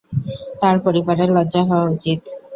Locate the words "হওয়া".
1.63-1.85